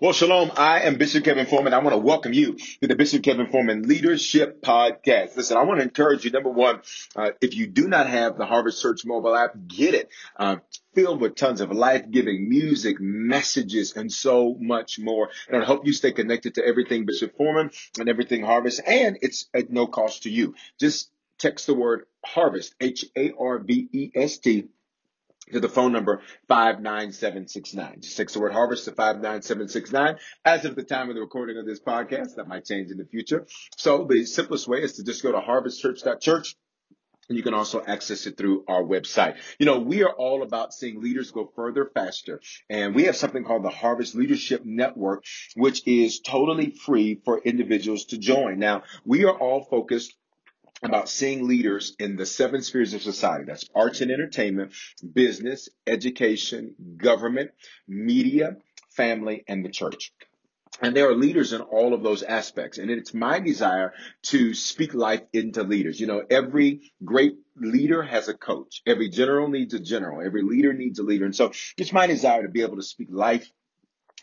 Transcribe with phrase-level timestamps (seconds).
[0.00, 0.52] Well, shalom.
[0.56, 1.74] I am Bishop Kevin Foreman.
[1.74, 5.36] I want to welcome you to the Bishop Kevin Foreman Leadership Podcast.
[5.36, 6.30] Listen, I want to encourage you.
[6.30, 6.82] Number one,
[7.16, 10.08] uh, if you do not have the Harvest Church mobile app, get it.
[10.36, 10.58] Uh,
[10.94, 15.30] filled with tons of life-giving music, messages, and so much more.
[15.48, 18.80] And I hope you stay connected to everything Bishop Foreman and everything Harvest.
[18.86, 20.54] And it's at no cost to you.
[20.78, 24.68] Just text the word Harvest, H-A-R-V-E-S-T
[25.52, 28.00] to the phone number 59769.
[28.00, 30.16] Just text the word harvest to 59769.
[30.44, 33.04] As of the time of the recording of this podcast, that might change in the
[33.04, 33.46] future.
[33.76, 36.56] So the simplest way is to just go to harvestchurch.church.
[37.28, 39.36] And you can also access it through our website.
[39.58, 42.40] You know, we are all about seeing leaders go further faster.
[42.70, 48.06] And we have something called the Harvest Leadership Network, which is totally free for individuals
[48.06, 48.58] to join.
[48.58, 50.16] Now, we are all focused
[50.82, 53.44] about seeing leaders in the seven spheres of society.
[53.46, 54.72] That's arts and entertainment,
[55.12, 57.50] business, education, government,
[57.86, 58.56] media,
[58.90, 60.12] family, and the church.
[60.80, 62.78] And there are leaders in all of those aspects.
[62.78, 63.94] And it's my desire
[64.24, 65.98] to speak life into leaders.
[65.98, 68.82] You know, every great leader has a coach.
[68.86, 70.24] Every general needs a general.
[70.24, 71.24] Every leader needs a leader.
[71.24, 73.50] And so it's my desire to be able to speak life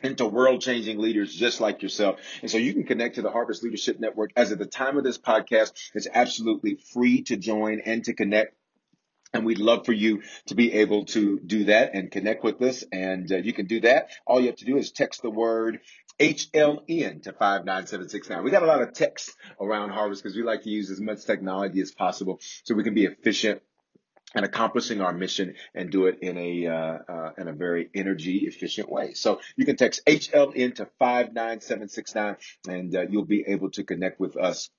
[0.03, 2.19] into world changing leaders just like yourself.
[2.41, 5.03] And so you can connect to the Harvest Leadership Network as at the time of
[5.03, 5.73] this podcast.
[5.93, 8.55] It's absolutely free to join and to connect.
[9.33, 12.85] And we'd love for you to be able to do that and connect with us.
[12.91, 14.09] And uh, you can do that.
[14.25, 15.81] All you have to do is text the word
[16.19, 18.43] HLN to 59769.
[18.43, 21.25] We got a lot of text around Harvest because we like to use as much
[21.25, 23.61] technology as possible so we can be efficient
[24.35, 28.45] and accomplishing our mission and do it in a uh, uh, in a very energy
[28.45, 29.13] efficient way.
[29.13, 32.35] So you can text HLN to 59769
[32.67, 34.69] and uh, you'll be able to connect with us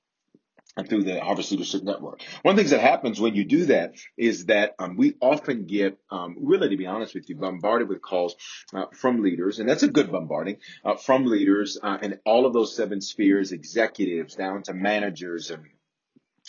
[0.85, 2.21] through the Harvest Leadership Network.
[2.43, 5.65] One of the things that happens when you do that is that um, we often
[5.65, 8.37] get, um, really to be honest with you, bombarded with calls
[8.75, 12.53] uh, from leaders, and that's a good bombarding uh, from leaders uh, in all of
[12.53, 15.65] those seven spheres, executives down to managers and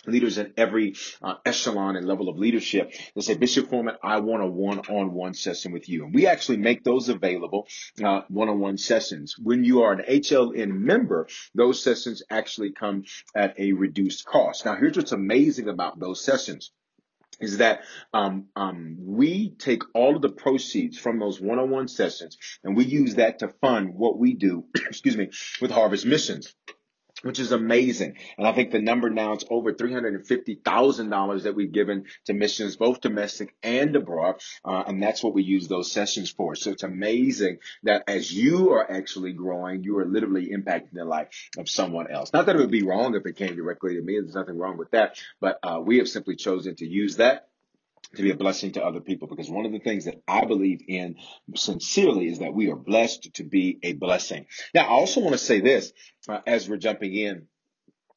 [0.05, 4.43] leaders in every uh, echelon and level of leadership they say, Bishop Foreman, I want
[4.43, 6.05] a one-on-one session with you.
[6.05, 7.67] And we actually make those available,
[8.03, 9.35] uh, one-on-one sessions.
[9.41, 13.05] When you are an HLN member, those sessions actually come
[13.35, 14.65] at a reduced cost.
[14.65, 16.71] Now, here's what's amazing about those sessions
[17.39, 17.81] is that
[18.13, 23.15] um, um, we take all of the proceeds from those one-on-one sessions and we use
[23.15, 25.29] that to fund what we do, excuse me,
[25.61, 26.55] with Harvest Missions
[27.21, 28.15] which is amazing.
[28.37, 33.01] And I think the number now is over $350,000 that we've given to missions, both
[33.01, 34.35] domestic and abroad.
[34.63, 36.55] Uh, and that's what we use those sessions for.
[36.55, 41.29] So it's amazing that as you are actually growing, you are literally impacting the life
[41.57, 42.31] of someone else.
[42.33, 44.19] Not that it would be wrong if it came directly to me.
[44.19, 45.19] There's nothing wrong with that.
[45.39, 47.46] But uh, we have simply chosen to use that
[48.15, 50.81] to be a blessing to other people because one of the things that I believe
[50.87, 51.15] in
[51.55, 54.45] sincerely is that we are blessed to be a blessing.
[54.73, 55.91] Now, I also want to say this
[56.29, 57.47] uh, as we're jumping in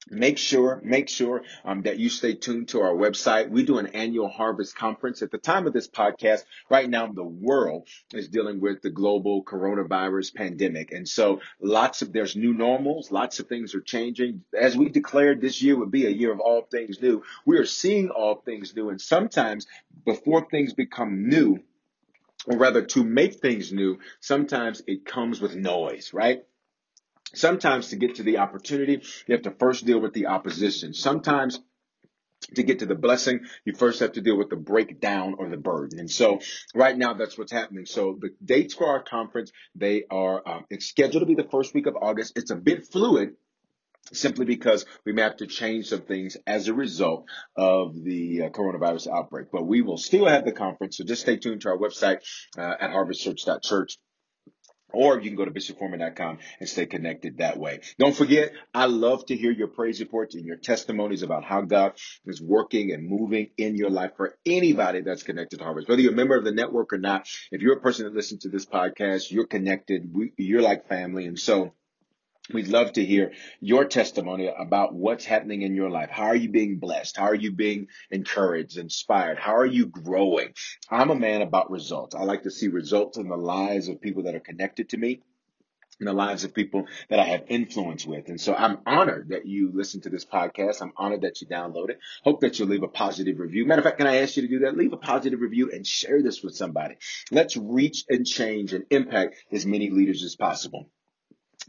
[0.08, 3.50] Make sure, make sure um, that you stay tuned to our website.
[3.50, 5.20] We do an annual harvest conference.
[5.22, 9.44] At the time of this podcast, right now, the world is dealing with the global
[9.44, 10.90] coronavirus pandemic.
[10.90, 13.12] And so lots of, there's new normals.
[13.12, 14.42] Lots of things are changing.
[14.58, 17.66] As we declared this year would be a year of all things new, we are
[17.66, 18.88] seeing all things new.
[18.88, 19.66] And sometimes
[20.04, 21.60] before things become new,
[22.46, 26.42] or rather to make things new, sometimes it comes with noise, right?
[27.34, 30.94] Sometimes to get to the opportunity, you have to first deal with the opposition.
[30.94, 31.60] Sometimes
[32.54, 35.56] to get to the blessing, you first have to deal with the breakdown or the
[35.56, 35.98] burden.
[35.98, 36.40] And so
[36.74, 37.86] right now, that's what's happening.
[37.86, 41.74] So the dates for our conference, they are, um, it's scheduled to be the first
[41.74, 42.36] week of August.
[42.36, 43.36] It's a bit fluid
[44.12, 48.48] simply because we may have to change some things as a result of the uh,
[48.48, 49.48] coronavirus outbreak.
[49.52, 50.96] But we will still have the conference.
[50.96, 52.20] So just stay tuned to our website
[52.58, 53.98] uh, at harvestchurch.church
[54.92, 57.80] Or you can go to bishopforeman.com and stay connected that way.
[57.98, 61.92] Don't forget, I love to hear your praise reports and your testimonies about how God
[62.26, 65.88] is working and moving in your life for anybody that's connected to Harvest.
[65.88, 68.42] Whether you're a member of the network or not, if you're a person that listens
[68.42, 70.10] to this podcast, you're connected.
[70.12, 71.26] We, you're like family.
[71.26, 71.74] And so
[72.52, 76.10] We'd love to hear your testimony about what's happening in your life.
[76.10, 77.16] How are you being blessed?
[77.16, 79.38] How are you being encouraged, inspired?
[79.38, 80.54] How are you growing?
[80.90, 82.14] I'm a man about results.
[82.14, 85.22] I like to see results in the lives of people that are connected to me
[86.00, 88.28] in the lives of people that I have influence with.
[88.28, 90.80] And so I'm honored that you listen to this podcast.
[90.80, 92.00] I'm honored that you download it.
[92.24, 93.66] Hope that you'll leave a positive review.
[93.66, 94.76] Matter of fact, can I ask you to do that?
[94.76, 96.96] Leave a positive review and share this with somebody.
[97.30, 100.88] Let's reach and change and impact as many leaders as possible.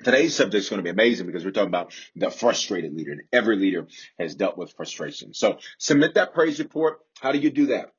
[0.03, 3.21] Today's subject is going to be amazing because we're talking about the frustrated leader, and
[3.31, 5.33] every leader has dealt with frustration.
[5.33, 6.99] So submit that praise report.
[7.19, 7.91] How do you do that?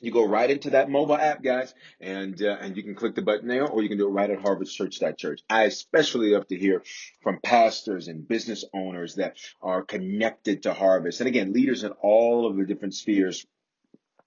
[0.00, 3.22] You go right into that mobile app, guys, and uh, and you can click the
[3.22, 5.40] button there, or you can do it right at harvestchurch.church.
[5.50, 6.82] I especially love to hear
[7.20, 12.46] from pastors and business owners that are connected to Harvest, and again, leaders in all
[12.46, 13.44] of the different spheres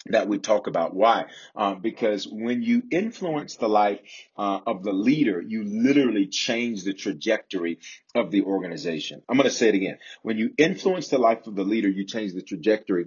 [0.07, 0.95] that we talk about.
[0.95, 1.25] Why?
[1.55, 3.99] Um, because when you influence the life
[4.37, 7.79] uh, of the leader, you literally change the trajectory
[8.15, 9.21] of the organization.
[9.29, 9.97] I'm going to say it again.
[10.23, 13.05] When you influence the life of the leader, you change the trajectory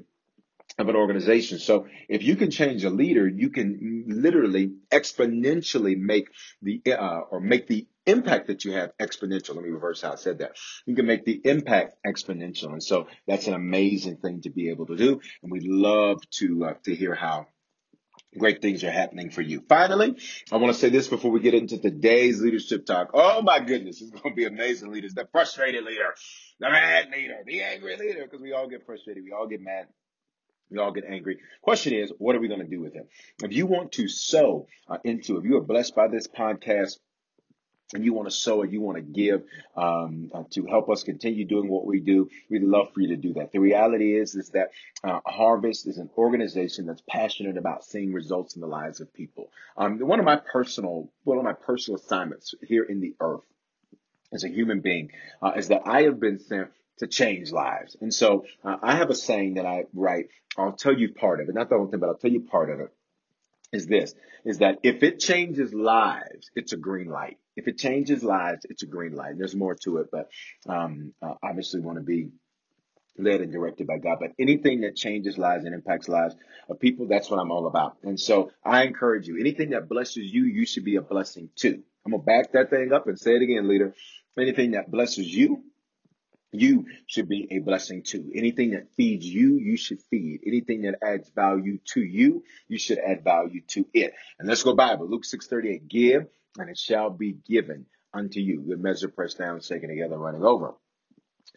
[0.78, 1.58] of an organization.
[1.58, 6.28] So if you can change a leader, you can literally exponentially make
[6.62, 9.54] the uh, or make the impact that you have exponential.
[9.54, 10.52] Let me reverse how I said that.
[10.86, 14.86] You can make the impact exponential, and so that's an amazing thing to be able
[14.86, 15.20] to do.
[15.42, 17.46] And we love to uh, to hear how
[18.38, 19.62] great things are happening for you.
[19.68, 20.16] Finally,
[20.52, 23.10] I want to say this before we get into today's leadership talk.
[23.14, 25.14] Oh my goodness, it's going to be amazing leaders.
[25.14, 26.14] The frustrated leader,
[26.60, 29.86] the mad leader, the angry leader, because we all get frustrated, we all get mad.
[30.70, 31.38] We all get angry.
[31.62, 33.06] Question is, what are we going to do with it?
[33.42, 36.94] If you want to sow uh, into, if you are blessed by this podcast,
[37.92, 39.42] and you want to sow and you want to give
[39.76, 43.16] um, uh, to help us continue doing what we do, we'd love for you to
[43.16, 43.52] do that.
[43.52, 44.70] The reality is, is that
[45.02, 49.50] uh, Harvest is an organization that's passionate about seeing results in the lives of people.
[49.76, 53.44] Um, one of my personal, one of my personal assignments here in the earth
[54.32, 55.10] as a human being
[55.42, 57.96] uh, is that I have been sent to change lives.
[58.00, 60.28] And so uh, I have a saying that I write.
[60.56, 62.70] I'll tell you part of it, not the whole thing, but I'll tell you part
[62.70, 62.92] of it.
[63.74, 67.38] Is this is that if it changes lives, it's a green light.
[67.56, 69.36] If it changes lives, it's a green light.
[69.36, 70.28] There's more to it, but
[70.68, 72.28] um, uh, obviously want to be
[73.18, 74.18] led and directed by God.
[74.20, 76.36] But anything that changes lives and impacts lives
[76.68, 77.96] of people, that's what I'm all about.
[78.04, 81.82] And so I encourage you, anything that blesses you, you should be a blessing too.
[82.06, 83.94] I'm gonna back that thing up and say it again, leader.
[84.38, 85.64] Anything that blesses you,
[86.54, 88.30] you should be a blessing to.
[88.34, 90.40] Anything that feeds you, you should feed.
[90.46, 94.14] Anything that adds value to you, you should add value to it.
[94.38, 95.08] And let's go Bible.
[95.08, 96.26] Luke 638, give
[96.58, 98.60] and it shall be given unto you.
[98.60, 100.74] Good measure pressed down, shaken together, running over.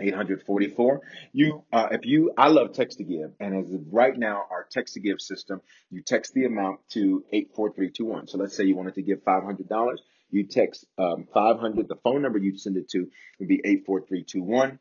[0.00, 1.00] 844.
[1.32, 4.66] You, uh, if you, I love text to give, and as of right now, our
[4.70, 5.60] text to give system,
[5.90, 8.28] you text the amount to 84321.
[8.28, 9.96] So let's say you wanted to give $500.
[10.30, 11.88] You text um, 500.
[11.88, 13.08] The phone number you'd send it to
[13.38, 14.78] would be 84321.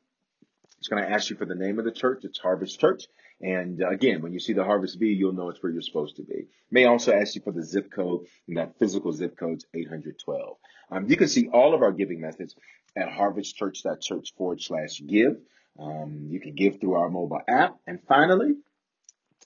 [0.80, 2.26] It's going to ask you for the name of the church.
[2.26, 3.06] It's Harvest Church.
[3.44, 6.16] And uh, again, when you see the Harvest V, you'll know it's where you're supposed
[6.16, 6.48] to be.
[6.72, 10.58] May also ask you for the zip code, and that physical zip code's 812.
[10.90, 12.56] Um, you can see all of our giving methods
[12.96, 15.38] at harvestchurch.church forward slash give.
[15.78, 17.76] Um, you can give through our mobile app.
[17.86, 18.54] And finally,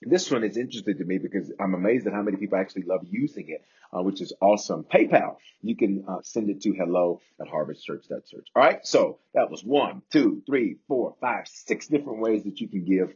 [0.04, 3.01] this one is interesting to me because I'm amazed at how many people actually love
[3.10, 4.84] using it, uh, which is awesome.
[4.84, 8.48] PayPal, you can uh, send it to hello at harvestchurch.church.
[8.56, 12.68] All right, so that was one, two, three, four, five, six different ways that you
[12.68, 13.16] can give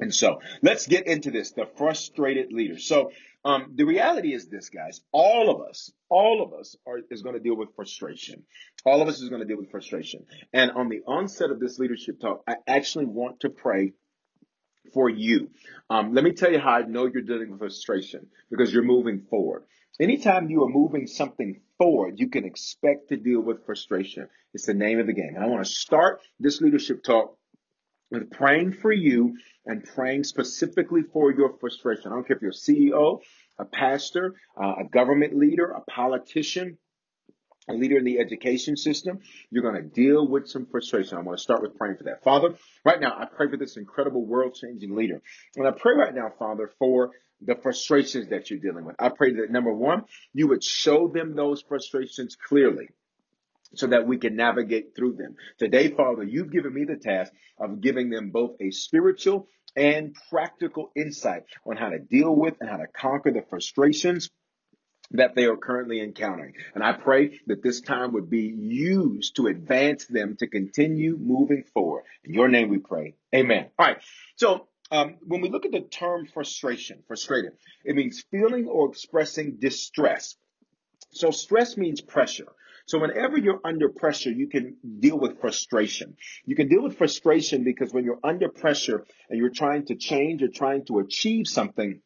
[0.00, 2.78] and so let's get into this, the frustrated leader.
[2.78, 3.12] So
[3.44, 5.00] um, the reality is this, guys.
[5.12, 8.42] All of us, all of us are is going to deal with frustration.
[8.84, 10.26] All of us is going to deal with frustration.
[10.52, 13.94] And on the onset of this leadership talk, I actually want to pray
[14.92, 15.50] for you.
[15.88, 19.22] Um, let me tell you how I know you're dealing with frustration because you're moving
[19.30, 19.64] forward.
[19.98, 24.28] Anytime you are moving something forward, you can expect to deal with frustration.
[24.52, 25.34] It's the name of the game.
[25.34, 27.36] And I want to start this leadership talk
[28.10, 32.12] with praying for you and praying specifically for your frustration.
[32.12, 33.20] I don't care if you're a CEO,
[33.58, 36.78] a pastor, uh, a government leader, a politician,
[37.68, 39.18] a leader in the education system,
[39.50, 41.18] you're going to deal with some frustration.
[41.18, 42.22] I want to start with praying for that.
[42.22, 45.20] Father, right now, I pray for this incredible world changing leader.
[45.56, 47.10] And I pray right now, Father, for
[47.40, 48.96] the frustrations that you're dealing with.
[48.98, 52.88] I pray that number one, you would show them those frustrations clearly
[53.74, 55.36] so that we can navigate through them.
[55.58, 60.90] Today, Father, you've given me the task of giving them both a spiritual and practical
[60.96, 64.30] insight on how to deal with and how to conquer the frustrations
[65.12, 66.54] that they are currently encountering.
[66.74, 71.64] And I pray that this time would be used to advance them to continue moving
[71.74, 72.04] forward.
[72.24, 73.14] In your name we pray.
[73.34, 73.66] Amen.
[73.78, 73.98] All right.
[74.36, 77.52] So um, when we look at the term frustration, frustrated,
[77.84, 80.34] it means feeling or expressing distress.
[81.12, 82.52] So stress means pressure.
[82.86, 86.16] So whenever you're under pressure, you can deal with frustration.
[86.44, 90.42] You can deal with frustration because when you're under pressure and you're trying to change
[90.42, 92.00] or trying to achieve something,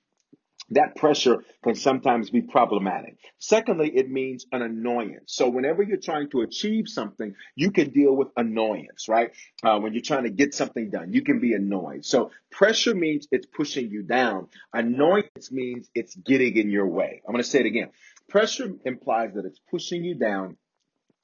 [0.70, 3.16] that pressure can sometimes be problematic.
[3.38, 5.34] Secondly, it means an annoyance.
[5.34, 9.32] So whenever you're trying to achieve something, you can deal with annoyance, right?
[9.62, 12.04] Uh, when you're trying to get something done, you can be annoyed.
[12.04, 14.48] So pressure means it's pushing you down.
[14.72, 17.20] Annoyance means it's getting in your way.
[17.26, 17.90] I'm going to say it again.
[18.28, 20.56] Pressure implies that it's pushing you down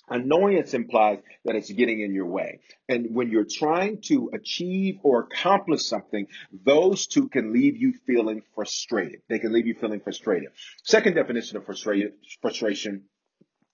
[0.08, 2.60] Annoyance implies that it's getting in your way.
[2.88, 6.28] And when you're trying to achieve or accomplish something,
[6.64, 9.22] those two can leave you feeling frustrated.
[9.28, 10.50] They can leave you feeling frustrated.
[10.84, 13.04] Second definition of frustration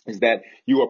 [0.07, 0.89] is that you are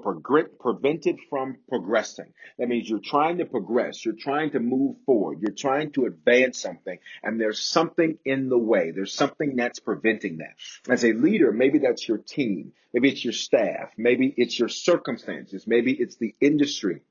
[0.60, 2.32] prevented from progressing.
[2.58, 4.04] That means you're trying to progress.
[4.04, 5.40] You're trying to move forward.
[5.40, 8.90] You're trying to advance something and there's something in the way.
[8.90, 10.54] There's something that's preventing that.
[10.88, 12.72] As a leader, maybe that's your team.
[12.92, 13.90] Maybe it's your staff.
[13.96, 15.66] Maybe it's your circumstances.
[15.66, 17.02] Maybe it's the industry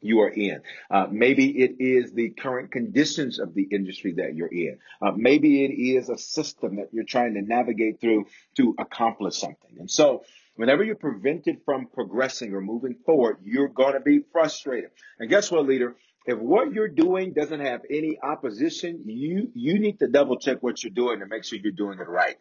[0.00, 0.62] you are in.
[0.90, 4.78] Uh, maybe it is the current conditions of the industry that you're in.
[5.00, 8.26] Uh, maybe it is a system that you're trying to navigate through
[8.56, 9.76] to accomplish something.
[9.78, 10.24] And so
[10.56, 14.90] Whenever you're prevented from progressing or moving forward, you're going to be frustrated.
[15.18, 15.96] And guess what, leader?
[16.26, 20.82] If what you're doing doesn't have any opposition, you, you need to double check what
[20.82, 22.36] you're doing to make sure you're doing it right.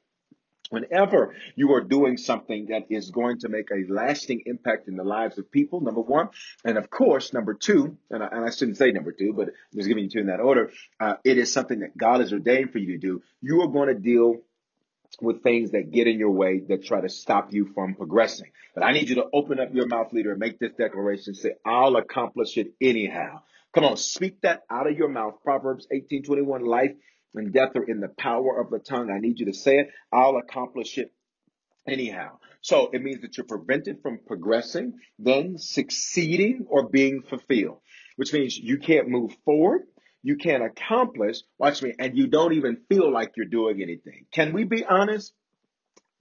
[0.72, 5.04] Whenever you are doing something that is going to make a lasting impact in the
[5.04, 6.30] lives of people, number one,
[6.64, 9.78] and of course, number two, and I, and I shouldn't say number two, but I'm
[9.78, 12.72] just giving you two in that order, uh, it is something that God has ordained
[12.72, 13.22] for you to do.
[13.42, 14.42] You are going to deal
[15.22, 18.52] with things that get in your way that try to stop you from progressing.
[18.74, 21.34] But I need you to open up your mouth, leader, and make this declaration.
[21.34, 23.42] Say, I'll accomplish it anyhow.
[23.74, 25.36] Come on, speak that out of your mouth.
[25.44, 26.96] Proverbs 18:21, life
[27.34, 29.12] and death are in the power of the tongue.
[29.12, 29.90] I need you to say it.
[30.12, 31.12] I'll accomplish it
[31.88, 32.38] anyhow.
[32.62, 37.80] So it means that you're prevented from progressing, then succeeding or being fulfilled,
[38.16, 39.82] which means you can't move forward
[40.26, 44.26] you can't accomplish, watch me, and you don't even feel like you're doing anything.
[44.32, 45.32] Can we be honest?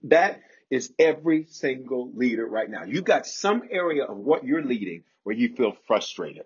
[0.03, 2.83] That is every single leader right now.
[2.83, 6.43] You've got some area of what you're leading where you feel frustrated.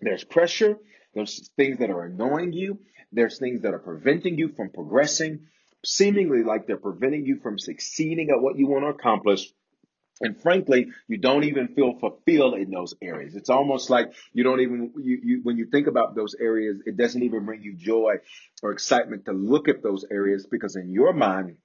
[0.00, 0.76] There's pressure.
[1.14, 2.80] There's things that are annoying you.
[3.12, 5.46] There's things that are preventing you from progressing,
[5.84, 9.48] seemingly like they're preventing you from succeeding at what you want to accomplish.
[10.20, 13.34] And frankly, you don't even feel fulfilled in those areas.
[13.34, 16.96] It's almost like you don't even, you, you, when you think about those areas, it
[16.96, 18.14] doesn't even bring you joy
[18.62, 21.56] or excitement to look at those areas because in your mind,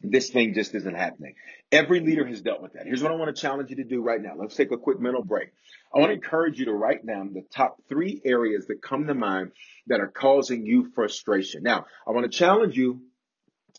[0.00, 1.34] this thing just isn't happening.
[1.72, 2.86] Every leader has dealt with that.
[2.86, 4.34] Here's what I want to challenge you to do right now.
[4.36, 5.48] Let's take a quick mental break.
[5.94, 9.14] I want to encourage you to write down the top three areas that come to
[9.14, 9.52] mind
[9.88, 11.62] that are causing you frustration.
[11.62, 13.00] Now, I want to challenge you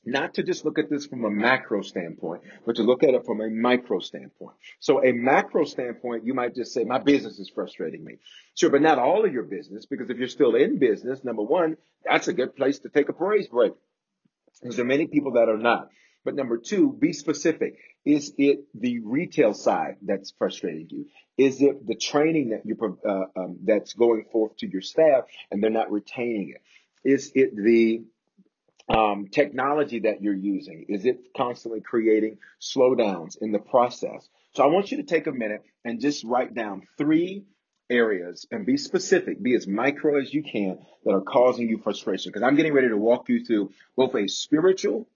[0.05, 3.25] not to just look at this from a macro standpoint, but to look at it
[3.25, 4.55] from a micro standpoint.
[4.79, 8.17] So a macro standpoint, you might just say, my business is frustrating me.
[8.55, 11.77] Sure, but not all of your business, because if you're still in business, number one,
[12.05, 13.73] that's a good place to take a praise break.
[14.61, 15.89] Because there are many people that are not.
[16.25, 17.77] But number two, be specific.
[18.05, 21.05] Is it the retail side that's frustrating you?
[21.37, 22.77] Is it the training that you
[23.07, 26.61] uh, um, that's going forth to your staff and they're not retaining it?
[27.09, 28.03] Is it the
[28.89, 30.85] um, technology that you're using?
[30.89, 34.27] Is it constantly creating slowdowns in the process?
[34.55, 37.45] So I want you to take a minute and just write down three
[37.89, 42.31] areas and be specific, be as micro as you can that are causing you frustration.
[42.31, 45.07] Because I'm getting ready to walk you through both a spiritual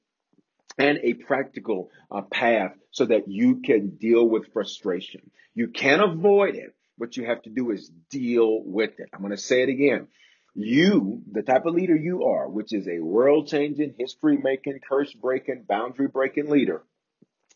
[0.77, 5.29] and a practical uh, path so that you can deal with frustration.
[5.53, 6.75] You can avoid it.
[6.97, 9.09] What you have to do is deal with it.
[9.13, 10.07] I'm going to say it again.
[10.55, 15.11] You, the type of leader you are, which is a world changing, history making, curse
[15.13, 16.83] breaking, boundary breaking leader,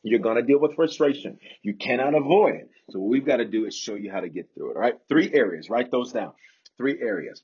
[0.03, 1.37] you're going to deal with frustration.
[1.61, 2.69] You cannot avoid it.
[2.89, 4.75] So what we've got to do is show you how to get through it.
[4.75, 4.95] All right.
[5.09, 5.69] Three areas.
[5.69, 6.33] Write those down.
[6.77, 7.41] Three areas.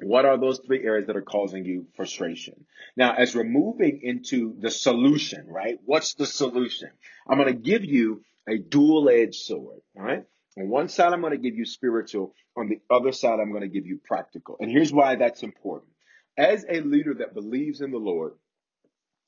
[0.00, 2.64] What are those three areas that are causing you frustration?
[2.96, 5.78] Now, as we're moving into the solution, right?
[5.84, 6.90] What's the solution?
[7.28, 10.24] I'm going to give you a dual edged sword, all right?
[10.58, 12.34] On one side, I'm going to give you spiritual.
[12.56, 14.56] On the other side, I'm going to give you practical.
[14.60, 15.92] And here's why that's important.
[16.36, 18.32] As a leader that believes in the Lord,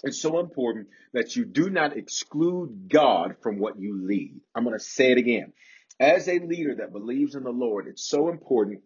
[0.03, 4.41] it's so important that you do not exclude God from what you lead.
[4.55, 5.53] I'm going to say it again.
[5.99, 8.81] As a leader that believes in the Lord, it's so important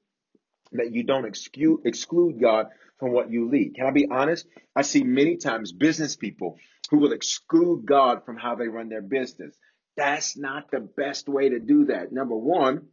[0.73, 2.67] that you don't exclude, exclude God
[2.99, 3.75] from what you lead.
[3.75, 4.47] Can I be honest?
[4.77, 6.59] I see many times business people
[6.91, 9.57] who will exclude God from how they run their business.
[9.99, 12.13] That's not the best way to do that.
[12.13, 12.87] Number one,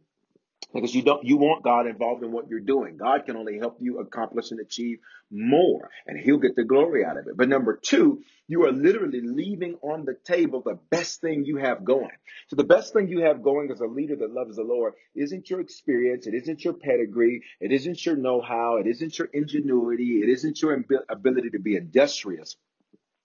[0.74, 2.96] because you don't you want God involved in what you're doing.
[2.96, 4.98] God can only help you accomplish and achieve
[5.30, 7.36] more and he'll get the glory out of it.
[7.36, 11.84] But number 2, you are literally leaving on the table the best thing you have
[11.84, 12.10] going.
[12.48, 15.48] So the best thing you have going as a leader that loves the Lord isn't
[15.48, 20.28] your experience, it isn't your pedigree, it isn't your know-how, it isn't your ingenuity, it
[20.28, 22.56] isn't your ability to be industrious.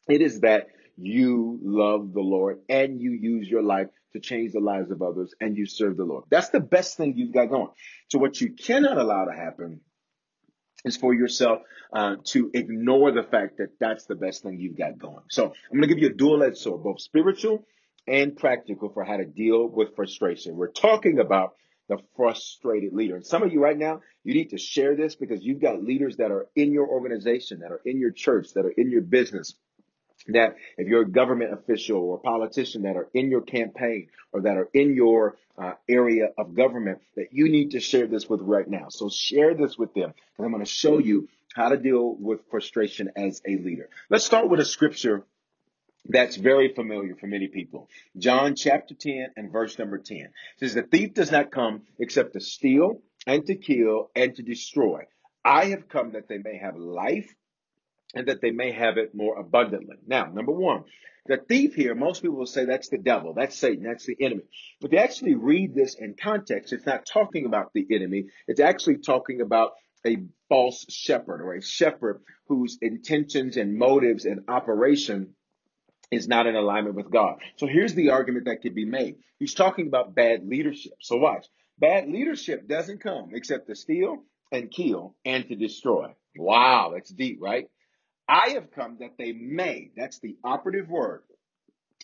[0.07, 0.67] It is that
[0.97, 5.33] you love the Lord and you use your life to change the lives of others
[5.39, 6.25] and you serve the Lord.
[6.29, 7.69] That's the best thing you've got going.
[8.09, 9.81] So what you cannot allow to happen
[10.83, 11.61] is for yourself
[11.93, 15.23] uh, to ignore the fact that that's the best thing you've got going.
[15.29, 17.65] So I'm going to give you a dual-edged sword, both spiritual
[18.07, 20.55] and practical for how to deal with frustration.
[20.55, 21.53] We're talking about
[21.87, 23.15] the frustrated leader.
[23.15, 26.17] And some of you right now, you need to share this because you've got leaders
[26.17, 29.55] that are in your organization, that are in your church, that are in your business,
[30.27, 34.41] that if you're a government official or a politician that are in your campaign or
[34.41, 38.41] that are in your uh, area of government that you need to share this with
[38.41, 38.87] right now.
[38.89, 42.41] So share this with them and I'm going to show you how to deal with
[42.49, 43.89] frustration as a leader.
[44.09, 45.25] Let's start with a scripture
[46.07, 47.89] that's very familiar for many people.
[48.17, 52.33] John chapter 10 and verse number 10 it says, The thief does not come except
[52.33, 55.03] to steal and to kill and to destroy.
[55.43, 57.33] I have come that they may have life
[58.15, 59.97] and that they may have it more abundantly.
[60.05, 60.83] Now, number one,
[61.27, 64.43] the thief here, most people will say that's the devil, that's Satan, that's the enemy.
[64.79, 68.59] But if you actually read this in context, it's not talking about the enemy, it's
[68.59, 69.73] actually talking about
[70.05, 70.17] a
[70.49, 75.35] false shepherd or a shepherd whose intentions and motives and operation
[76.09, 77.37] is not in alignment with God.
[77.55, 79.17] So here's the argument that could be made.
[79.39, 80.93] He's talking about bad leadership.
[80.99, 81.45] So watch.
[81.79, 86.13] Bad leadership doesn't come except to steal and kill and to destroy.
[86.35, 87.67] Wow, that's deep, right?
[88.27, 91.23] I have come that they may, that's the operative word,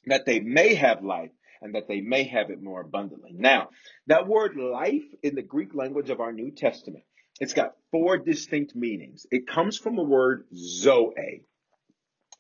[0.06, 3.32] that they may have life and that they may have it more abundantly.
[3.34, 3.70] Now,
[4.08, 7.04] that word life in the Greek language of our New Testament,
[7.40, 9.26] it's got four distinct meanings.
[9.32, 11.44] It comes from the word zoe.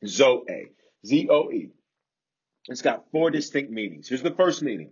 [0.06, 0.72] Zoe.
[1.06, 1.70] Z-O-E.
[2.68, 4.10] It's got four distinct meanings.
[4.10, 4.92] Here's the first meaning.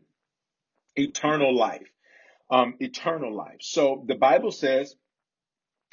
[0.95, 1.87] Eternal life.
[2.49, 3.57] Um, eternal life.
[3.61, 4.95] So the Bible says,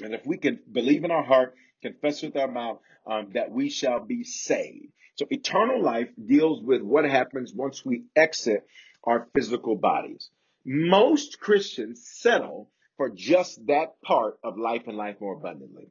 [0.04, 3.68] and if we can believe in our heart confess with our mouth um, that we
[3.68, 4.92] shall be saved.
[5.16, 8.66] So eternal life deals with what happens once we exit
[9.04, 10.30] our physical bodies.
[10.64, 15.90] Most Christians settle for just that part of life and life more abundantly.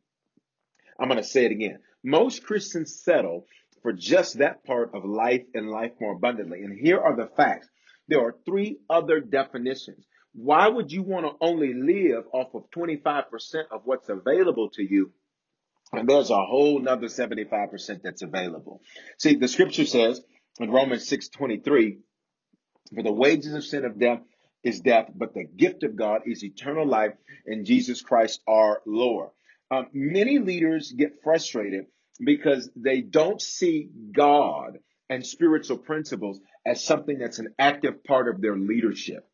[1.00, 1.80] I'm going to say it again.
[2.04, 3.48] Most Christians settle
[3.84, 6.62] for just that part of life and life more abundantly.
[6.64, 7.68] And here are the facts.
[8.08, 10.06] There are three other definitions.
[10.34, 13.26] Why would you want to only live off of 25%
[13.72, 15.12] of what's available to you
[15.94, 18.82] and there's a whole nother 75% that's available.
[19.18, 20.22] See, the scripture says
[20.60, 22.00] in Romans 6 23,
[22.96, 24.22] for the wages of sin of death
[24.64, 27.14] is death, but the gift of God is eternal life
[27.46, 29.30] in Jesus Christ our Lord.
[29.70, 31.86] Um, many leaders get frustrated
[32.24, 38.42] because they don't see God and spiritual principles as something that's an active part of
[38.42, 39.28] their leadership.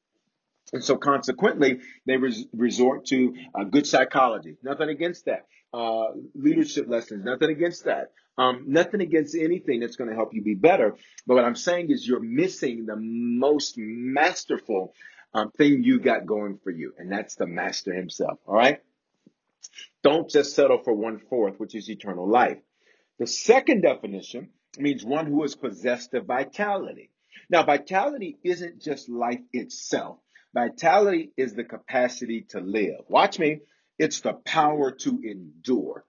[0.74, 4.58] And so consequently, they res- resort to uh, good psychology.
[4.64, 5.46] Nothing against that.
[5.74, 7.24] Uh, leadership lessons.
[7.24, 8.12] Nothing against that.
[8.38, 10.96] Um, nothing against anything that's going to help you be better.
[11.26, 14.94] But what I'm saying is you're missing the most masterful
[15.34, 16.94] um, thing you got going for you.
[16.98, 18.40] And that's the master himself.
[18.46, 18.82] All right.
[20.04, 22.60] Don't just settle for one fourth, which is eternal life.
[23.20, 27.10] The second definition means one who is possessed of vitality.
[27.50, 30.20] Now, vitality isn't just life itself.
[30.54, 33.02] Vitality is the capacity to live.
[33.08, 33.62] Watch me.
[34.00, 36.06] It's the power to endure.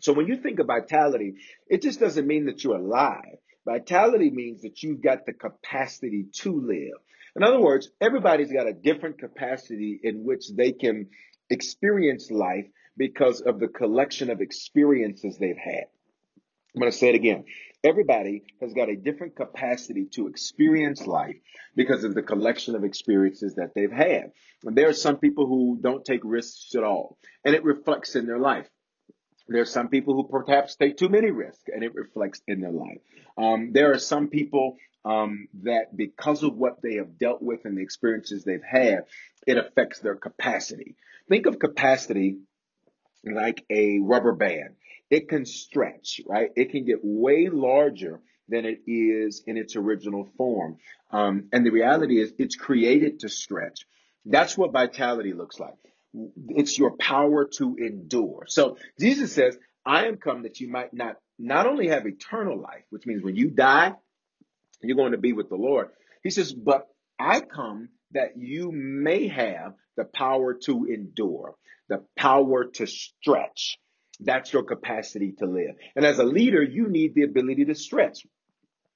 [0.00, 1.34] So when you think of vitality,
[1.68, 3.38] it just doesn't mean that you're alive.
[3.64, 6.98] Vitality means that you've got the capacity to live.
[7.36, 11.08] In other words, everybody's got a different capacity in which they can
[11.50, 15.84] experience life because of the collection of experiences they've had.
[16.74, 17.44] I'm going to say it again.
[17.84, 21.36] Everybody has got a different capacity to experience life
[21.76, 24.32] because of the collection of experiences that they've had.
[24.64, 28.26] And there are some people who don't take risks at all, and it reflects in
[28.26, 28.66] their life.
[29.48, 32.72] There are some people who perhaps take too many risks, and it reflects in their
[32.72, 33.00] life.
[33.36, 37.76] Um, there are some people um, that, because of what they have dealt with and
[37.76, 39.04] the experiences they've had,
[39.46, 40.96] it affects their capacity.
[41.28, 42.38] Think of capacity
[43.22, 44.76] like a rubber band.
[45.10, 46.50] It can stretch, right?
[46.56, 50.78] It can get way larger than it is in its original form.
[51.10, 53.86] Um, and the reality is it's created to stretch.
[54.24, 55.74] That's what vitality looks like.
[56.48, 58.44] It's your power to endure.
[58.46, 62.84] So Jesus says, I am come that you might not, not only have eternal life,
[62.90, 63.94] which means when you die,
[64.80, 65.88] you're going to be with the Lord.
[66.22, 66.88] He says, but
[67.18, 71.54] I come that you may have the power to endure,
[71.88, 73.78] the power to stretch.
[74.20, 75.76] That's your capacity to live.
[75.96, 78.26] And as a leader, you need the ability to stretch.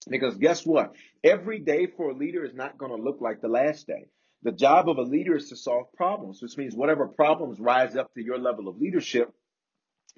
[0.09, 0.94] Because guess what?
[1.24, 4.07] Every day for a leader is not going to look like the last day.
[4.42, 8.14] The job of a leader is to solve problems, which means whatever problems rise up
[8.14, 9.33] to your level of leadership,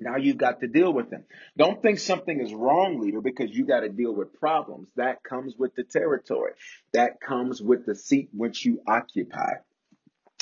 [0.01, 1.25] now you've got to deal with them.
[1.57, 4.89] Don't think something is wrong, leader, because you got to deal with problems.
[4.97, 6.53] That comes with the territory.
[6.93, 9.55] That comes with the seat which you occupy.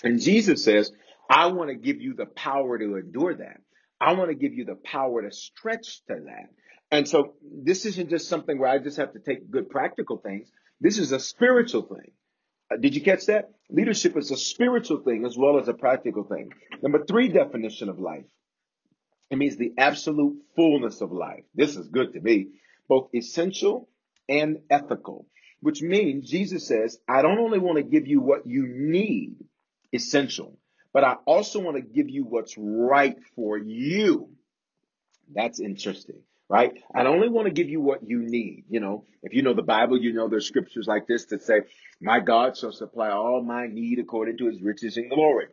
[0.05, 0.93] And Jesus says,
[1.29, 3.61] I want to give you the power to endure that.
[4.01, 6.51] I want to give you the power to stretch to that.
[6.91, 10.51] And so this isn't just something where I just have to take good practical things.
[10.81, 12.13] This is a spiritual thing.
[12.71, 13.51] Uh, did you catch that?
[13.71, 16.51] Leadership is a spiritual thing as well as a practical thing.
[16.83, 18.25] Number three definition of life
[19.31, 21.45] it means the absolute fullness of life.
[21.55, 22.49] This is good to me,
[22.89, 23.89] both essential
[24.29, 25.27] and ethical,
[25.61, 29.37] which means Jesus says, I don't only want to give you what you need,
[29.93, 30.58] essential,
[30.93, 34.31] but I also want to give you what's right for you.
[35.35, 36.73] That's interesting, right?
[36.95, 38.65] I only want to give you what you need.
[38.69, 41.61] You know, if you know the Bible, you know there's scriptures like this that say,
[42.01, 45.47] my God shall supply all my need according to his riches in glory.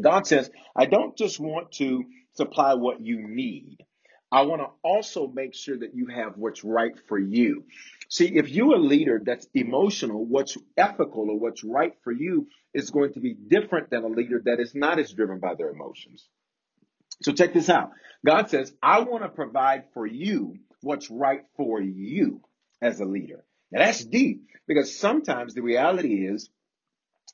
[0.00, 3.78] God says, I don't just want to supply what you need.
[4.34, 7.66] I want to also make sure that you have what's right for you.
[8.08, 12.90] See, if you're a leader that's emotional, what's ethical or what's right for you is
[12.90, 16.26] going to be different than a leader that is not as driven by their emotions.
[17.22, 17.92] So check this out.
[18.26, 22.40] God says, I want to provide for you what's right for you
[22.82, 23.44] as a leader.
[23.70, 26.50] Now that's deep because sometimes the reality is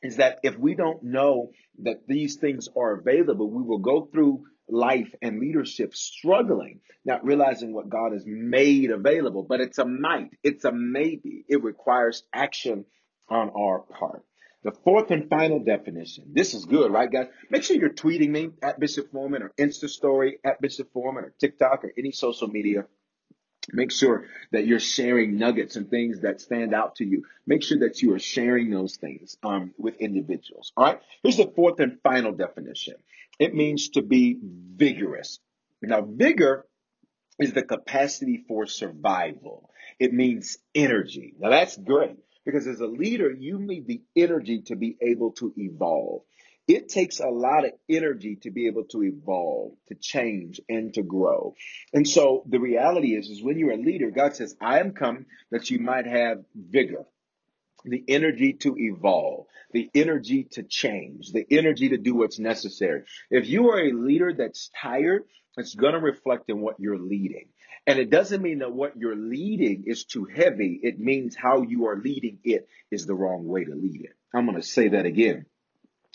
[0.03, 1.51] is that if we don't know
[1.83, 7.73] that these things are available, we will go through life and leadership struggling, not realizing
[7.73, 9.43] what God has made available.
[9.43, 11.45] But it's a might, it's a maybe.
[11.49, 12.85] It requires action
[13.29, 14.25] on our part.
[14.63, 16.33] The fourth and final definition.
[16.33, 17.29] This is good, right, guys?
[17.49, 21.35] Make sure you're tweeting me at Bishop Foreman or Insta Story at Bishop Foreman or
[21.41, 22.85] TikTok or any social media
[23.73, 27.25] Make sure that you're sharing nuggets and things that stand out to you.
[27.47, 30.73] Make sure that you are sharing those things um, with individuals.
[30.77, 31.01] All right.
[31.23, 32.95] Here's the fourth and final definition.
[33.41, 35.41] It means to be vigorous.
[35.83, 36.67] Now, vigor
[37.41, 39.71] is the capacity for survival.
[39.99, 41.35] It means energy.
[41.39, 45.53] Now that's great because as a leader, you need the energy to be able to
[45.57, 46.23] evolve.
[46.69, 51.03] It takes a lot of energy to be able to evolve, to change, and to
[51.03, 51.55] grow.
[51.93, 55.27] And so the reality is, is when you're a leader, God says, I am come
[55.51, 57.07] that you might have vigor,
[57.85, 63.03] the energy to evolve, the energy to change, the energy to do what's necessary.
[63.31, 65.25] If you are a leader that's tired,
[65.57, 67.49] it's going to reflect in what you're leading.
[67.87, 70.79] And it doesn't mean that what you're leading is too heavy.
[70.83, 74.13] It means how you are leading it is the wrong way to lead it.
[74.35, 75.47] I'm going to say that again.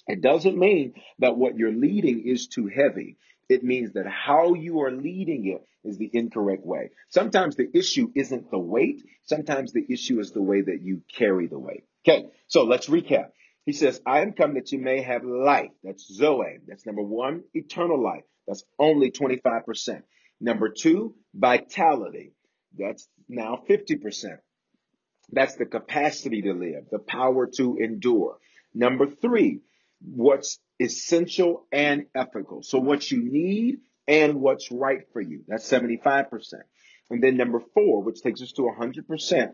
[0.08, 3.17] It doesn't mean that what you're leading is too heavy.
[3.47, 6.89] It means that how you are leading it is the incorrect way.
[7.10, 9.03] Sometimes the issue isn't the weight.
[9.23, 11.84] Sometimes the issue is the way that you carry the weight.
[12.08, 12.25] Okay.
[12.47, 13.29] So let's recap.
[13.65, 15.71] He says, I am come that you may have life.
[15.84, 16.60] That's Zoe.
[16.67, 18.23] That's number one, eternal life.
[18.47, 20.03] That's only 25%.
[20.39, 22.34] Number two, vitality.
[22.77, 24.38] That's now 50%.
[25.31, 28.38] That's the capacity to live, the power to endure.
[28.73, 29.62] Number three,
[30.01, 32.63] what's essential and ethical.
[32.63, 35.43] So what you need and what's right for you.
[35.47, 36.27] That's 75%.
[37.09, 39.53] And then number four, which takes us to 100%,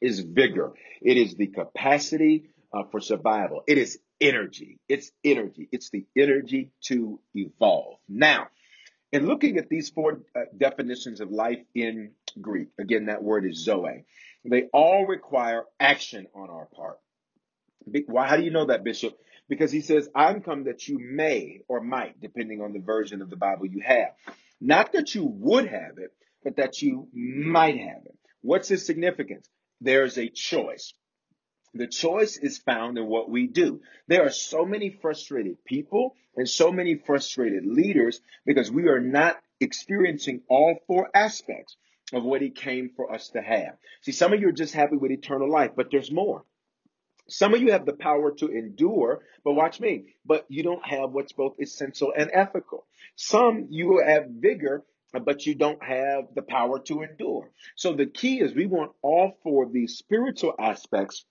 [0.00, 0.72] is vigor.
[1.00, 3.62] It is the capacity uh, for survival.
[3.66, 4.78] It is energy.
[4.88, 5.68] It's energy.
[5.72, 7.98] It's the energy to evolve.
[8.08, 8.48] Now,
[9.12, 13.64] in looking at these four uh, definitions of life in Greek, again, that word is
[13.64, 14.04] zoe,
[14.44, 16.98] they all require action on our part.
[18.06, 19.16] Why, how do you know that, Bishop?
[19.48, 23.30] Because he says, I'm come that you may or might, depending on the version of
[23.30, 24.12] the Bible you have.
[24.60, 28.16] Not that you would have it, but that you might have it.
[28.40, 29.48] What's its significance?
[29.80, 30.94] There's a choice.
[31.74, 33.80] The choice is found in what we do.
[34.06, 39.40] There are so many frustrated people and so many frustrated leaders because we are not
[39.60, 41.76] experiencing all four aspects
[42.12, 43.76] of what he came for us to have.
[44.02, 46.44] See, some of you are just happy with eternal life, but there's more.
[47.28, 51.10] Some of you have the power to endure, but watch me, but you don't have
[51.10, 52.86] what's both essential and ethical.
[53.16, 57.50] Some you have vigor, but you don't have the power to endure.
[57.76, 61.24] So the key is we want all four of these spiritual aspects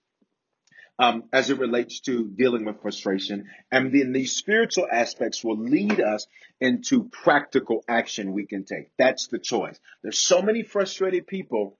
[0.98, 3.48] um, as it relates to dealing with frustration.
[3.70, 6.26] And then these spiritual aspects will lead us
[6.60, 8.90] into practical action we can take.
[8.96, 9.78] That's the choice.
[10.02, 11.78] There's so many frustrated people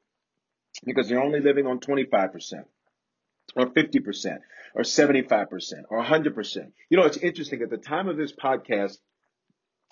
[0.85, 2.65] because they're only living on 25%
[3.57, 4.39] or 50%
[4.75, 6.57] or 75% or 100%.
[6.91, 7.63] You know, it's interesting.
[7.63, 8.99] At the time of this podcast,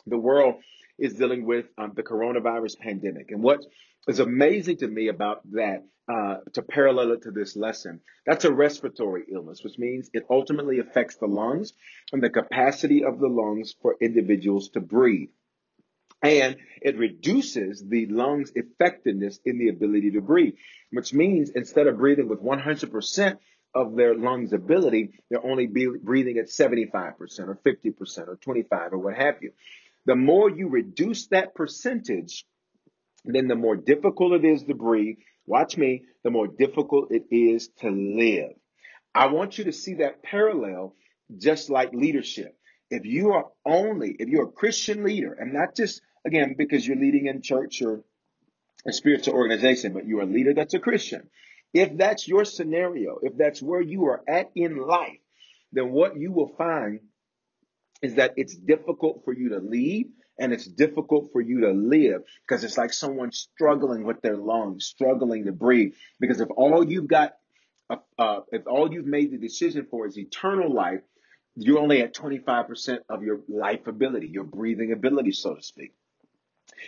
[0.06, 0.56] the world
[0.98, 3.30] is dealing with um, the coronavirus pandemic.
[3.30, 3.60] And what
[4.08, 8.52] is amazing to me about that, uh, to parallel it to this lesson, that's a
[8.52, 11.72] respiratory illness, which means it ultimately affects the lungs
[12.12, 15.30] and the capacity of the lungs for individuals to breathe.
[16.22, 20.54] And it reduces the lungs' effectiveness in the ability to breathe,
[20.90, 23.38] which means instead of breathing with 100%
[23.74, 27.14] of their lungs' ability, they're only breathing at 75%
[27.48, 29.52] or 50% or 25 or what have you.
[30.04, 32.44] The more you reduce that percentage,
[33.24, 35.16] then the more difficult it is to breathe.
[35.46, 38.52] Watch me, the more difficult it is to live.
[39.14, 40.94] I want you to see that parallel
[41.36, 42.56] just like leadership.
[42.92, 46.98] If you are only, if you're a Christian leader, and not just, again, because you're
[46.98, 48.04] leading in church or
[48.86, 51.30] a spiritual organization, but you're a leader that's a Christian.
[51.72, 55.22] If that's your scenario, if that's where you are at in life,
[55.72, 57.00] then what you will find
[58.02, 62.24] is that it's difficult for you to lead and it's difficult for you to live
[62.46, 65.94] because it's like someone struggling with their lungs, struggling to breathe.
[66.20, 67.36] Because if all you've got,
[67.88, 71.00] uh, uh, if all you've made the decision for is eternal life,
[71.56, 75.92] you're only at 25% of your life ability, your breathing ability, so to speak.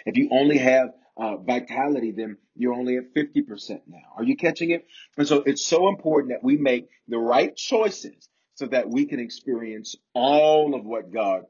[0.07, 3.98] If you only have uh, vitality, then you're only at 50% now.
[4.16, 4.87] Are you catching it?
[5.16, 9.20] And so it's so important that we make the right choices so that we can
[9.20, 11.44] experience all of what God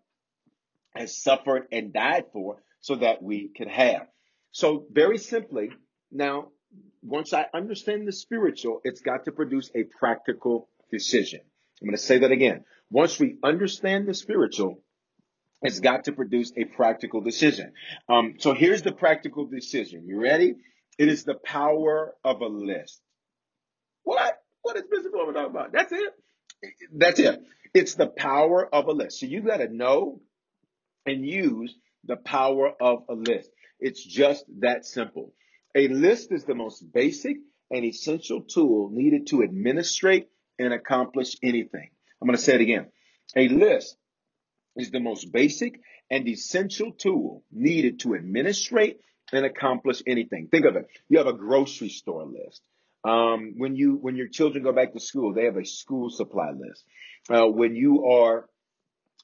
[0.94, 4.07] has suffered and died for so that we could have.
[4.53, 5.70] So very simply,
[6.11, 6.48] now,
[7.03, 11.40] once I understand the spiritual, it's got to produce a practical decision.
[11.80, 12.64] I'm going to say that again.
[12.90, 14.82] Once we understand the spiritual,
[15.62, 17.72] it's got to produce a practical decision.
[18.08, 20.04] Um, so here's the practical decision.
[20.06, 20.54] You ready?
[20.98, 23.00] It is the power of a list.
[24.02, 24.38] What?
[24.62, 25.72] What is Bishop Lover talking about?
[25.72, 26.12] That's it.
[26.92, 27.42] That's it.
[27.74, 29.20] It's the power of a list.
[29.20, 30.20] So you've got to know
[31.04, 33.50] and use the power of a list.
[33.80, 35.34] It's just that simple.
[35.74, 37.37] A list is the most basic
[37.70, 41.90] and essential tool needed to administrate and accomplish anything.
[42.20, 42.86] I'm going to say it again.
[43.36, 43.96] A list
[44.76, 49.00] is the most basic and essential tool needed to administrate
[49.32, 50.48] and accomplish anything.
[50.48, 50.86] Think of it.
[51.08, 52.62] You have a grocery store list.
[53.04, 56.52] Um, when you when your children go back to school, they have a school supply
[56.52, 56.84] list.
[57.28, 58.48] Uh, when you are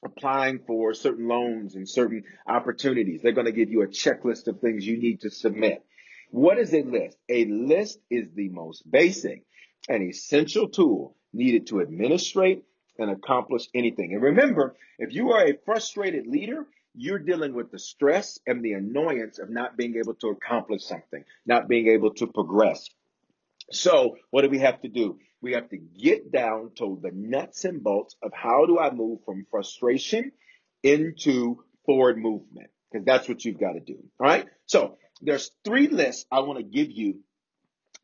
[0.03, 4.59] applying for certain loans and certain opportunities, they're going to give you a checklist of
[4.59, 5.83] things you need to submit.
[6.29, 7.17] What is a list?
[7.29, 9.43] A list is the most basic
[9.89, 12.63] and essential tool needed to administrate
[12.97, 14.13] and accomplish anything.
[14.13, 18.73] And remember, if you are a frustrated leader, you're dealing with the stress and the
[18.73, 22.89] annoyance of not being able to accomplish something, not being able to progress.
[23.71, 25.17] So what do we have to do?
[25.41, 29.19] We have to get down to the nuts and bolts of how do I move
[29.25, 30.31] from frustration
[30.83, 32.69] into forward movement?
[32.91, 33.97] Because that's what you've got to do.
[34.19, 34.45] All right.
[34.65, 37.21] So there's three lists I want to give you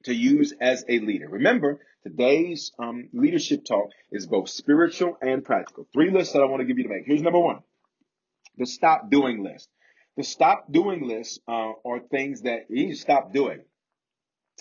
[0.05, 1.27] to use as a leader.
[1.27, 5.85] Remember, today's um, leadership talk is both spiritual and practical.
[5.91, 7.05] Three lists that I want to give you to make.
[7.05, 7.59] Here's number one
[8.57, 9.69] the stop doing list.
[10.15, 13.61] The stop doing list uh, are things that you need to stop doing.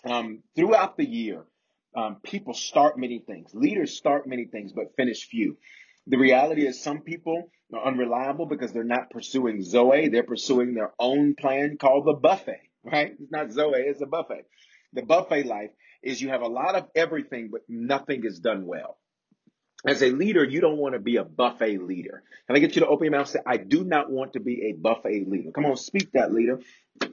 [0.05, 1.45] Um, throughout the year,
[1.97, 3.55] um, people start many things.
[3.55, 5.57] Leaders start many things, but finish few.
[6.09, 10.09] The reality is some people are unreliable because they're not pursuing Zoe.
[10.09, 13.15] They're pursuing their own plan called the buffet, right?
[13.19, 14.47] It's not Zoe, it's a buffet.
[14.93, 15.71] The buffet life
[16.03, 18.99] is you have a lot of everything, but nothing is done well.
[19.85, 22.23] As a leader, you don't want to be a buffet leader.
[22.47, 24.41] Can I get you to open your mouth and say, I do not want to
[24.41, 25.51] be a buffet leader?
[25.53, 26.61] Come on, speak that leader.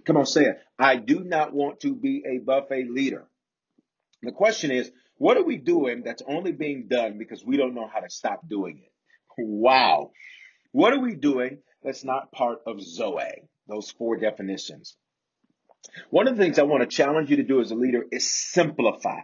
[0.06, 0.58] Come on, say it.
[0.80, 3.26] I do not want to be a buffet leader.
[4.22, 7.88] The question is, what are we doing that's only being done because we don't know
[7.88, 8.92] how to stop doing it?
[9.38, 10.12] Wow.
[10.72, 13.44] What are we doing that's not part of Zoe?
[13.68, 14.96] Those four definitions.
[16.10, 18.30] One of the things I want to challenge you to do as a leader is
[18.30, 19.22] simplify.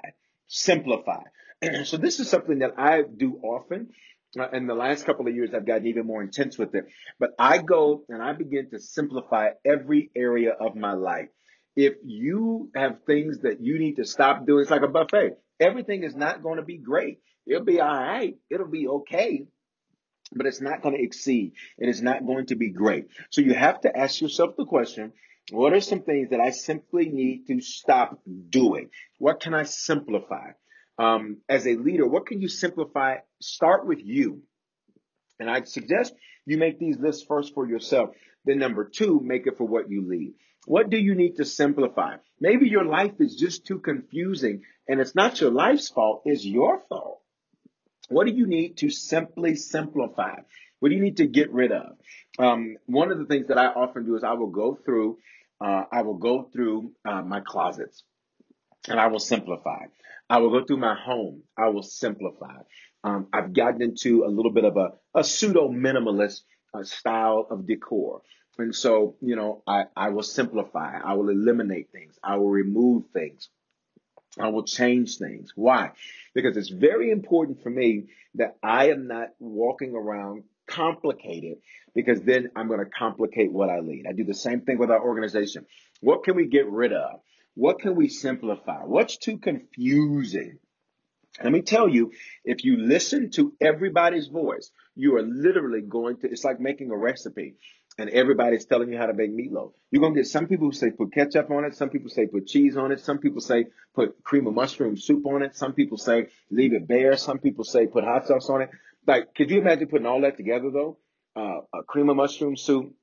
[0.47, 1.23] Simplify.
[1.83, 3.89] so this is something that I do often.
[4.39, 6.85] Uh, in the last couple of years, I've gotten even more intense with it.
[7.19, 11.29] But I go and I begin to simplify every area of my life.
[11.75, 15.37] If you have things that you need to stop doing, it's like a buffet.
[15.59, 17.19] Everything is not going to be great.
[17.47, 18.35] It'll be all right.
[18.49, 19.47] It'll be okay
[20.31, 21.53] but it's not going to exceed.
[21.77, 23.07] It is not going to be great.
[23.29, 25.13] So you have to ask yourself the question,
[25.51, 28.89] what are some things that I simply need to stop doing?
[29.17, 30.51] What can I simplify?
[30.97, 33.17] Um, as a leader, what can you simplify?
[33.41, 34.43] Start with you.
[35.39, 36.13] And I suggest
[36.45, 38.09] you make these lists first for yourself.
[38.45, 40.33] Then number two, make it for what you lead.
[40.65, 42.17] What do you need to simplify?
[42.39, 46.81] Maybe your life is just too confusing and it's not your life's fault, it's your
[46.89, 47.21] fault.
[48.09, 50.35] What do you need to simply simplify?
[50.79, 51.97] What do you need to get rid of?
[52.38, 55.17] Um, one of the things that I often do is I will go through,
[55.61, 58.03] uh, I will go through uh, my closets
[58.87, 59.85] and I will simplify.
[60.29, 61.43] I will go through my home.
[61.57, 62.59] I will simplify.
[63.03, 66.41] Um, I've gotten into a little bit of a, a pseudo minimalist
[66.73, 68.21] uh, style of decor.
[68.57, 70.99] And so, you know, I, I will simplify.
[70.99, 72.19] I will eliminate things.
[72.23, 73.49] I will remove things.
[74.39, 75.53] I will change things.
[75.55, 75.91] Why?
[76.35, 81.58] Because it's very important for me that I am not walking around complicated
[81.95, 84.05] because then I'm going to complicate what I lead.
[84.08, 85.65] I do the same thing with our organization.
[86.01, 87.19] What can we get rid of?
[87.55, 88.84] What can we simplify?
[88.84, 90.60] What's too confusing?
[91.43, 92.12] Let me tell you,
[92.43, 96.97] if you listen to everybody's voice, you are literally going to, it's like making a
[96.97, 97.55] recipe
[97.97, 99.73] and everybody's telling you how to make meatloaf.
[99.91, 101.75] You're going to get some people who say put ketchup on it.
[101.75, 103.01] Some people say put cheese on it.
[103.01, 105.55] Some people say put cream of mushroom soup on it.
[105.55, 107.17] Some people say leave it bare.
[107.17, 108.69] Some people say put hot sauce on it.
[109.09, 110.99] Like, could you imagine putting all that together though?
[111.35, 112.93] Uh, a cream of mushroom soup,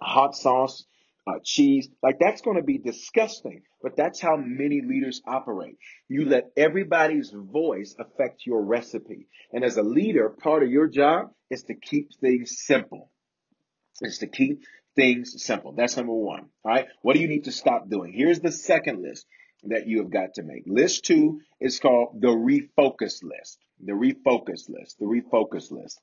[0.00, 0.84] hot sauce,
[1.28, 1.88] uh, cheese.
[2.02, 5.78] Like that's going to be disgusting, but that's how many leaders operate.
[6.08, 9.28] You let everybody's voice affect your recipe.
[9.52, 13.12] And as a leader, part of your job is to keep things simple
[14.00, 14.64] is to keep
[14.96, 15.72] things simple.
[15.72, 16.46] That's number one.
[16.64, 16.86] All right.
[17.02, 18.12] What do you need to stop doing?
[18.12, 19.26] Here's the second list
[19.64, 20.64] that you have got to make.
[20.66, 23.58] List two is called the refocus list.
[23.84, 24.98] The refocus list.
[24.98, 26.00] The refocus list.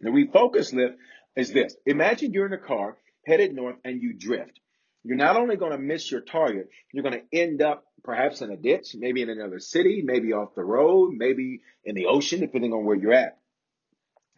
[0.00, 0.94] The refocus list
[1.36, 1.76] is this.
[1.86, 4.58] Imagine you're in a car headed north and you drift.
[5.04, 8.50] You're not only going to miss your target, you're going to end up perhaps in
[8.50, 12.72] a ditch, maybe in another city, maybe off the road, maybe in the ocean, depending
[12.72, 13.38] on where you're at.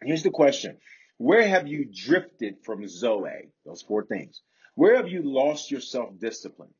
[0.03, 0.77] Here's the question.
[1.17, 3.49] Where have you drifted from Zoe?
[3.65, 4.41] Those four things.
[4.75, 6.73] Where have you lost your self discipline?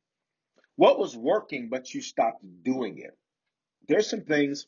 [0.76, 3.16] What was working, but you stopped doing it?
[3.88, 4.66] There's some things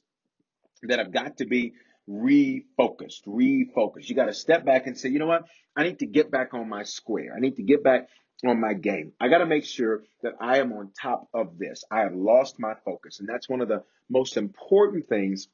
[0.82, 1.74] that have got to be
[2.08, 4.08] refocused, refocused.
[4.08, 5.46] You got to step back and say, you know what?
[5.76, 7.34] I need to get back on my square.
[7.36, 8.08] I need to get back
[8.46, 9.12] on my game.
[9.20, 11.84] I got to make sure that I am on top of this.
[11.90, 13.20] I have lost my focus.
[13.20, 15.48] And that's one of the most important things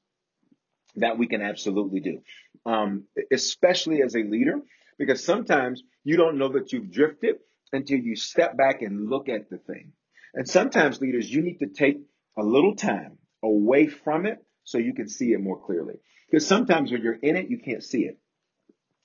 [0.96, 2.20] that we can absolutely do,
[2.66, 4.60] um, especially as a leader,
[4.98, 7.36] because sometimes you don't know that you've drifted
[7.72, 9.92] until you step back and look at the thing.
[10.34, 11.98] And sometimes leaders, you need to take
[12.38, 15.94] a little time away from it so you can see it more clearly.
[16.30, 18.18] Because sometimes when you're in it, you can't see it.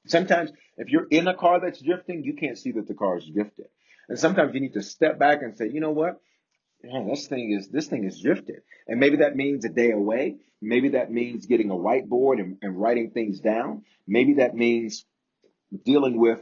[0.07, 3.25] Sometimes if you're in a car that's drifting, you can't see that the car is
[3.25, 3.67] drifted.
[4.07, 6.19] And sometimes you need to step back and say, you know what?
[6.91, 8.61] oh, this thing is this thing is drifted.
[8.87, 10.37] And maybe that means a day away.
[10.61, 13.83] Maybe that means getting a whiteboard and, and writing things down.
[14.07, 15.05] Maybe that means
[15.85, 16.39] dealing with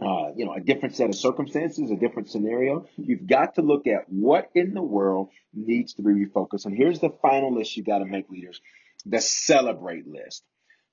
[0.00, 2.86] uh, you know, a different set of circumstances, a different scenario.
[2.96, 6.66] You've got to look at what in the world needs to be refocused.
[6.66, 8.60] And here's the final list you got to make leaders
[9.06, 10.42] the celebrate list.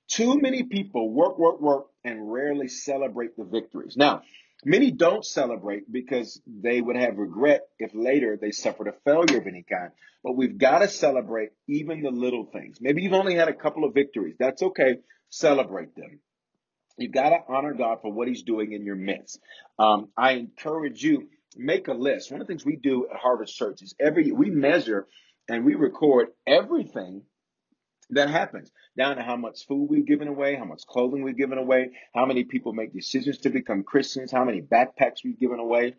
[0.06, 3.96] Too many people work, work, work, and rarely celebrate the victories.
[3.96, 4.22] Now,
[4.64, 9.48] Many don't celebrate because they would have regret if later they suffered a failure of
[9.48, 9.90] any kind.
[10.22, 12.78] But we've got to celebrate even the little things.
[12.80, 14.36] Maybe you've only had a couple of victories.
[14.38, 14.98] That's okay.
[15.30, 16.20] Celebrate them.
[16.98, 19.40] You've got to honor God for what He's doing in your midst.
[19.78, 22.30] Um, I encourage you make a list.
[22.30, 25.06] One of the things we do at Harvest Church is every we measure
[25.48, 27.22] and we record everything
[28.10, 31.58] that happens down to how much food we've given away, how much clothing we've given
[31.58, 35.94] away, how many people make decisions to become Christians, how many backpacks we've given away,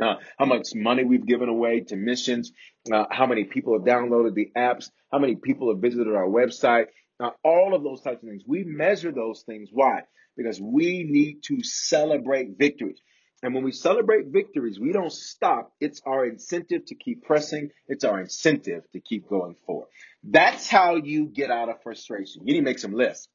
[0.00, 2.52] uh, how much money we've given away to missions,
[2.92, 6.86] uh, how many people have downloaded the apps, how many people have visited our website,
[7.20, 8.42] uh, all of those types of things.
[8.46, 9.68] We measure those things.
[9.72, 10.02] Why?
[10.36, 13.00] Because we need to celebrate victories.
[13.42, 15.72] And when we celebrate victories, we don't stop.
[15.80, 17.70] It's our incentive to keep pressing.
[17.88, 19.88] It's our incentive to keep going forward.
[20.22, 22.46] That's how you get out of frustration.
[22.46, 23.28] You need to make some lists.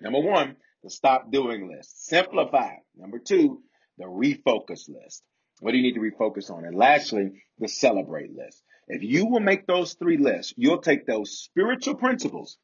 [0.00, 2.06] Number one, the stop doing list.
[2.06, 2.76] Simplify.
[2.96, 3.62] Number two,
[3.98, 5.22] the refocus list.
[5.60, 6.64] What do you need to refocus on?
[6.64, 8.62] And lastly, the celebrate list.
[8.86, 12.56] If you will make those three lists, you'll take those spiritual principles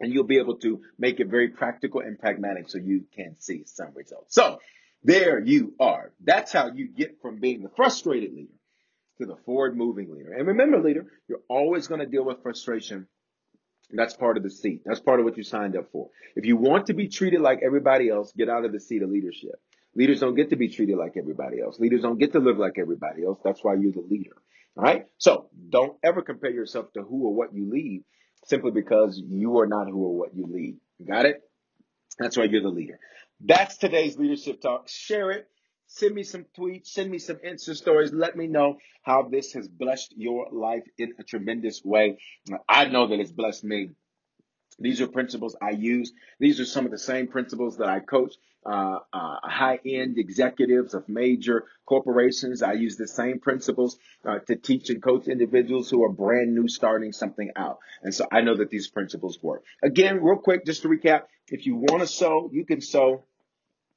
[0.00, 3.64] and you'll be able to make it very practical and pragmatic so you can see
[3.66, 4.34] some results.
[4.34, 4.58] So
[5.02, 6.12] there you are.
[6.22, 8.52] That's how you get from being the frustrated leader
[9.18, 10.32] to the forward moving leader.
[10.32, 13.06] And remember, leader, you're always going to deal with frustration.
[13.90, 14.82] That's part of the seat.
[14.84, 16.08] That's part of what you signed up for.
[16.34, 19.10] If you want to be treated like everybody else, get out of the seat of
[19.10, 19.60] leadership.
[19.94, 21.78] Leaders don't get to be treated like everybody else.
[21.78, 23.38] Leaders don't get to live like everybody else.
[23.44, 24.32] That's why you're the leader.
[24.76, 25.06] All right.
[25.18, 28.02] So don't ever compare yourself to who or what you lead
[28.44, 30.76] simply because you are not who or what you lead.
[30.98, 31.42] You got it?
[32.18, 32.98] That's why you're the leader.
[33.40, 34.88] That's today's leadership talk.
[34.88, 35.48] Share it.
[35.86, 36.88] Send me some tweets.
[36.88, 38.12] Send me some Insta stories.
[38.12, 42.18] Let me know how this has blessed your life in a tremendous way.
[42.68, 43.90] I know that it's blessed me.
[44.78, 46.12] These are principles I use.
[46.38, 48.34] These are some of the same principles that I coach
[48.66, 52.62] uh, uh, high end executives of major corporations.
[52.62, 56.68] I use the same principles uh, to teach and coach individuals who are brand new
[56.68, 57.78] starting something out.
[58.02, 59.64] And so I know that these principles work.
[59.82, 63.24] Again, real quick, just to recap, if you want to sow, you can sow.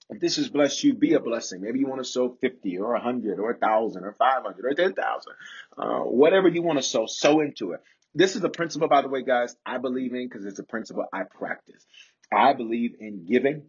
[0.09, 1.61] If this has blessed you, be a blessing.
[1.61, 5.33] Maybe you want to sow 50 or 100 or 1,000 or 500 or 10,000.
[5.77, 7.81] Uh, whatever you want to sow, sow into it.
[8.13, 11.05] This is a principle, by the way, guys, I believe in because it's a principle
[11.13, 11.85] I practice.
[12.33, 13.63] I believe in giving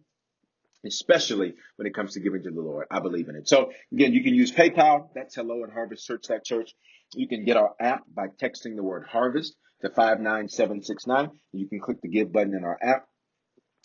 [0.85, 2.87] especially when it comes to giving to the Lord.
[2.91, 3.47] I believe in it.
[3.47, 5.09] So again, you can use PayPal.
[5.13, 6.05] That's hello at harvest.
[6.05, 6.73] Search that church.
[7.13, 11.31] You can get our app by texting the word harvest to 59769.
[11.53, 13.05] You can click the give button in our app.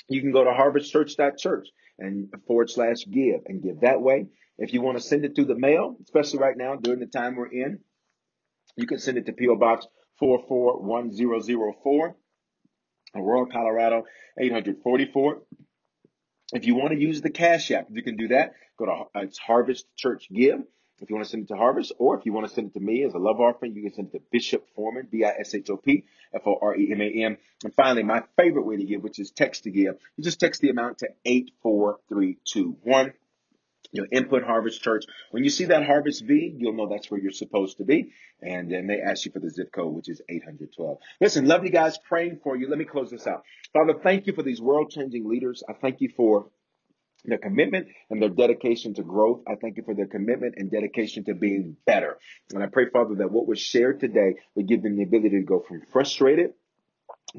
[0.08, 4.26] You can go to harvestchurch.church and forward slash give and give that way.
[4.58, 7.34] If you want to send it through the mail, especially right now during the time
[7.34, 7.80] we're in,
[8.76, 9.56] you can send it to P.O.
[9.56, 9.86] Box
[10.18, 12.16] 441004,
[13.16, 14.04] Aurora, Colorado
[14.38, 15.42] 844.
[16.52, 18.54] If you want to use the Cash App, you can do that.
[18.78, 20.62] Go to it's Harvest Church Give.
[21.00, 22.74] If you want to send it to Harvest, or if you want to send it
[22.74, 26.04] to me as a love offering, you can send it to Bishop Foreman, B-I-S-H-O-P,
[26.34, 27.36] F-O-R-E-M-A-N.
[27.64, 29.96] And finally, my favorite way to give, which is text to give.
[30.16, 33.12] You just text the amount to 84321.
[33.94, 35.04] You'll input Harvest Church.
[35.30, 38.12] When you see that Harvest V, you'll know that's where you're supposed to be.
[38.42, 40.98] And then they ask you for the zip code, which is 812.
[41.20, 42.68] Listen, love you guys, praying for you.
[42.68, 43.44] Let me close this out.
[43.72, 45.62] Father, thank you for these world changing leaders.
[45.68, 46.48] I thank you for
[47.24, 49.42] their commitment and their dedication to growth.
[49.46, 52.18] I thank you for their commitment and dedication to being better.
[52.52, 55.42] And I pray, Father, that what was shared today would give them the ability to
[55.42, 56.50] go from frustrated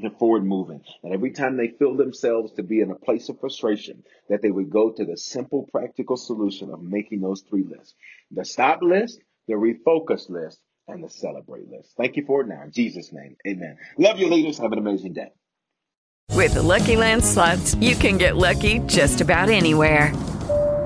[0.01, 0.81] to forward moving.
[1.03, 4.51] And every time they feel themselves to be in a place of frustration, that they
[4.51, 7.95] would go to the simple, practical solution of making those three lists.
[8.31, 11.93] The stop list, the refocus list, and the celebrate list.
[11.97, 12.61] Thank you for it now.
[12.63, 13.77] In Jesus' name, amen.
[13.97, 14.57] Love you, leaders.
[14.57, 15.31] Have an amazing day.
[16.31, 20.11] With the Lucky Land slots, you can get lucky just about anywhere.